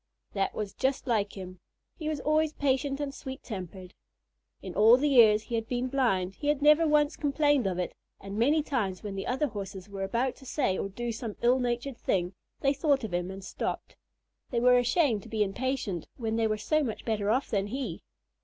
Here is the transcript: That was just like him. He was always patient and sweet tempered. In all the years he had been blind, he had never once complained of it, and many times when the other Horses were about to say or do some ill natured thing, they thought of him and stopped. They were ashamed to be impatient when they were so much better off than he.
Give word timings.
That 0.33 0.55
was 0.55 0.73
just 0.73 1.05
like 1.05 1.33
him. 1.37 1.59
He 1.95 2.09
was 2.09 2.19
always 2.21 2.53
patient 2.53 2.99
and 2.99 3.13
sweet 3.13 3.43
tempered. 3.43 3.93
In 4.63 4.73
all 4.73 4.97
the 4.97 5.07
years 5.07 5.43
he 5.43 5.53
had 5.53 5.67
been 5.67 5.89
blind, 5.89 6.33
he 6.33 6.47
had 6.47 6.59
never 6.59 6.87
once 6.87 7.15
complained 7.15 7.67
of 7.67 7.77
it, 7.77 7.93
and 8.19 8.35
many 8.35 8.63
times 8.63 9.03
when 9.03 9.13
the 9.13 9.27
other 9.27 9.45
Horses 9.49 9.87
were 9.89 10.01
about 10.03 10.35
to 10.37 10.45
say 10.47 10.75
or 10.75 10.89
do 10.89 11.11
some 11.11 11.35
ill 11.43 11.59
natured 11.59 11.99
thing, 11.99 12.33
they 12.61 12.73
thought 12.73 13.03
of 13.03 13.13
him 13.13 13.29
and 13.29 13.43
stopped. 13.43 13.95
They 14.49 14.59
were 14.59 14.79
ashamed 14.79 15.21
to 15.21 15.29
be 15.29 15.43
impatient 15.43 16.07
when 16.17 16.35
they 16.35 16.47
were 16.47 16.57
so 16.57 16.81
much 16.83 17.05
better 17.05 17.29
off 17.29 17.51
than 17.51 17.67
he. 17.67 18.01